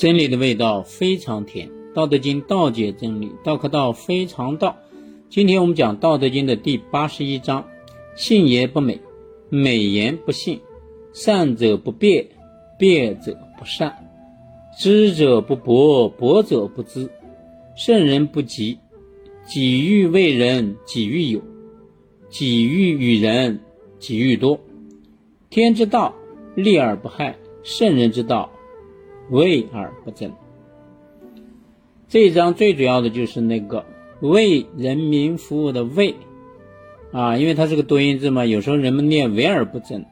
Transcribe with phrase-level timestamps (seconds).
[0.00, 4.78] 真理的味道非常甜，《道德经》道解真理，道可道非常道。
[5.28, 7.66] 今天我们讲《道德经》的第八十一章：
[8.16, 8.98] 信言不美，
[9.50, 10.56] 美言不信；
[11.12, 12.28] 善者不辩，
[12.78, 13.90] 辩者不善；
[14.78, 17.10] 知者不博，博者不知；
[17.76, 18.78] 圣人不急，
[19.44, 21.40] 己欲为人，己欲有；
[22.30, 23.60] 己欲与人，
[23.98, 24.58] 己欲多。
[25.50, 26.14] 天之道，
[26.54, 28.50] 利而不害；圣人之道，
[29.30, 30.32] 为而不争。
[32.08, 33.84] 这一章最主要的就是那个。
[34.20, 36.14] 为人民服务的为，
[37.10, 40.04] 啊，因为它是个多音字嘛，有时候人们念为而不争。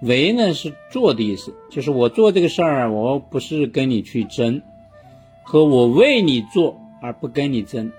[0.00, 4.62] 为呢是做的意思，就是我做这个事儿，我不是跟你去争，
[5.42, 7.92] 和我为你做而不跟你争，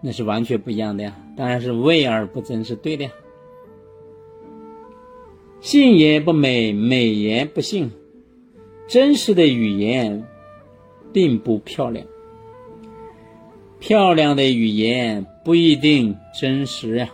[0.00, 1.14] 那是完全不一样的呀。
[1.36, 3.10] 当然是为而不争是对的呀。
[5.60, 7.92] 信言不美，美言不信，
[8.90, 10.26] 真实的语言
[11.12, 12.04] 并不漂亮。
[13.78, 17.08] 漂亮的语言不一定真实呀。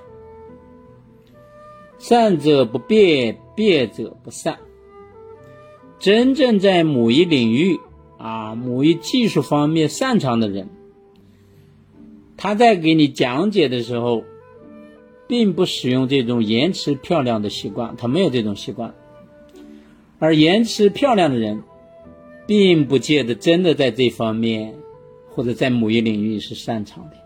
[1.99, 4.59] 善者不辩，辩者不善。
[5.99, 7.79] 真正在某一领域
[8.17, 10.71] 啊，某一技术方面擅长的人，
[12.39, 14.25] 他在给你讲解的时候，
[15.29, 18.95] 并不使用这种言辞漂亮的习惯，他没有这种习惯。
[20.19, 21.63] 而言辞漂亮的人，
[22.47, 24.75] 并不见得真的在这方面。
[25.29, 27.17] 或者在某一领域是擅长的，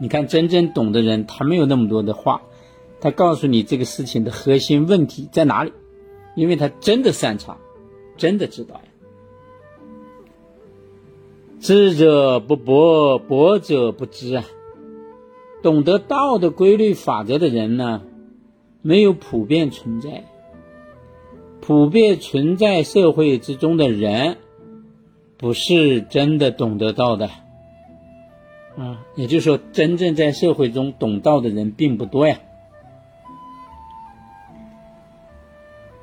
[0.00, 2.42] 你看真正懂的人，他没有那么多的话，
[3.00, 5.72] 他告诉你这个事情的核心问题在哪里，
[6.34, 7.58] 因为他真的擅长，
[8.16, 8.82] 真的知道呀。
[11.60, 14.44] 知者不博，博者不知啊。
[15.62, 18.02] 懂得道的规律法则的人呢，
[18.82, 20.24] 没有普遍存在，
[21.66, 24.36] 普遍存在社会之中的人，
[25.38, 27.30] 不是真的懂得道的。
[28.76, 32.38] 啊，也就是说，真正在社会中懂道的人并不多呀。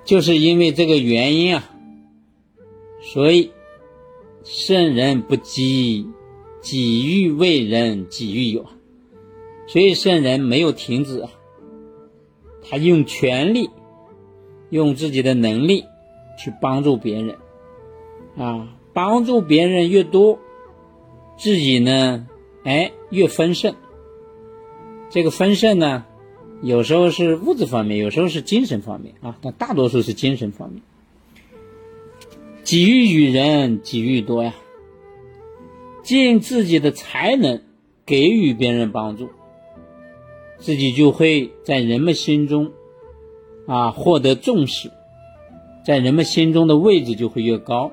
[0.03, 1.69] 就是因为这个原因啊，
[3.13, 3.51] 所以
[4.43, 6.07] 圣人不积，
[6.59, 8.65] 己欲为人，己欲有。
[9.67, 11.29] 所以圣人没有停止啊，
[12.67, 13.69] 他用全力，
[14.71, 15.85] 用自己的能力
[16.39, 17.35] 去帮助别人
[18.35, 20.39] 啊，帮助别人越多，
[21.37, 22.27] 自己呢。
[22.63, 23.75] 哎，越丰盛。
[25.09, 26.05] 这个丰盛呢，
[26.61, 30.81] 有时候是物质方面，有时候是精神方面啊，但大多数是精神方面。
[32.63, 34.53] 给予与人，给予多呀，
[36.03, 37.61] 尽自己的才能
[38.05, 39.29] 给予别人帮助，
[40.59, 42.71] 自己就会在人们心中
[43.71, 44.91] 啊获得重视，
[45.85, 47.91] 在人们心中的位置就会越高，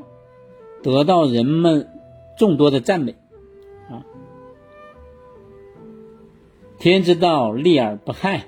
[0.83, 1.89] 得到人们
[2.37, 3.15] 众多的赞美。
[3.89, 4.03] 啊
[6.81, 8.47] 天之道，利而不害；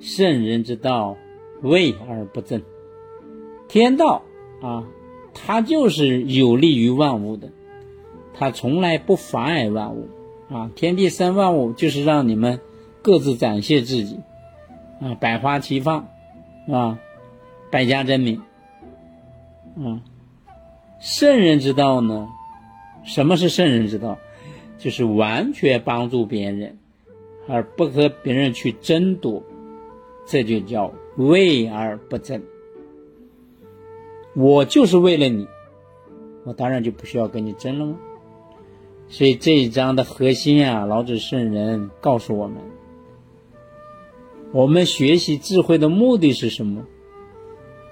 [0.00, 1.18] 圣人之道，
[1.60, 2.62] 为而不争。
[3.68, 4.22] 天道
[4.62, 4.86] 啊，
[5.34, 7.50] 它就是有利于万物的，
[8.32, 10.08] 它从来不妨碍万物
[10.48, 10.70] 啊。
[10.74, 12.60] 天地生万物，就是让你们
[13.02, 14.18] 各自展现自己
[15.02, 16.08] 啊，百花齐放
[16.68, 16.98] 啊，
[17.70, 18.40] 百家争鸣
[19.76, 20.00] 啊。
[21.00, 22.28] 圣人之道呢？
[23.04, 24.18] 什么是圣人之道？
[24.78, 26.78] 就是完全帮助别人。
[27.46, 29.42] 而不和别人去争夺，
[30.24, 32.42] 这就叫为而不争。
[34.34, 35.46] 我就是为了你，
[36.44, 37.98] 我当然就不需要跟你争了吗？
[39.08, 42.56] 所以这一章的核心啊，老子圣人告诉我们：
[44.54, 46.86] 我们学习智慧的目的是什么？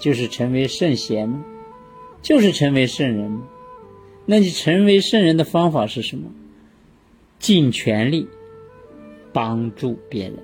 [0.00, 1.44] 就是成为圣贤吗？
[2.22, 3.42] 就是成为圣人吗？
[4.26, 6.30] 那你成为圣人的方法是什么？
[7.40, 8.28] 尽全力。
[9.32, 10.38] 帮助别人。